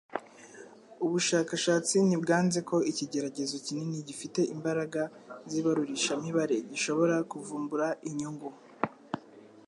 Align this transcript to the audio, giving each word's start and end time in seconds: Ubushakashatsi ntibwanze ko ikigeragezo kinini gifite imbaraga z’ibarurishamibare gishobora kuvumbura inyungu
Ubushakashatsi 1.05 1.95
ntibwanze 2.07 2.59
ko 2.69 2.77
ikigeragezo 2.91 3.55
kinini 3.65 3.97
gifite 4.09 4.39
imbaraga 4.55 5.01
z’ibarurishamibare 5.49 6.55
gishobora 6.71 7.15
kuvumbura 7.31 7.87
inyungu 8.09 8.49